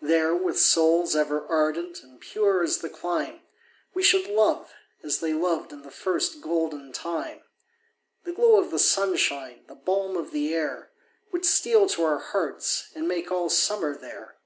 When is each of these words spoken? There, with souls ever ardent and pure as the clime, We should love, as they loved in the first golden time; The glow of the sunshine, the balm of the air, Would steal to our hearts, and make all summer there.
There, 0.00 0.32
with 0.32 0.60
souls 0.60 1.16
ever 1.16 1.44
ardent 1.48 2.00
and 2.04 2.20
pure 2.20 2.62
as 2.62 2.78
the 2.78 2.88
clime, 2.88 3.40
We 3.94 4.02
should 4.04 4.28
love, 4.28 4.70
as 5.02 5.18
they 5.18 5.32
loved 5.34 5.72
in 5.72 5.82
the 5.82 5.90
first 5.90 6.40
golden 6.40 6.92
time; 6.92 7.42
The 8.22 8.30
glow 8.32 8.60
of 8.60 8.70
the 8.70 8.78
sunshine, 8.78 9.64
the 9.66 9.74
balm 9.74 10.16
of 10.16 10.30
the 10.30 10.54
air, 10.54 10.90
Would 11.32 11.44
steal 11.44 11.88
to 11.88 12.04
our 12.04 12.20
hearts, 12.20 12.92
and 12.94 13.08
make 13.08 13.32
all 13.32 13.50
summer 13.50 13.96
there. 13.96 14.36